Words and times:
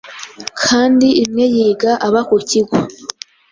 kandi 0.61 1.07
imwe 1.23 1.45
yiga 1.53 1.91
aba 2.07 2.21
ku 2.27 2.35
kigo 2.49 2.75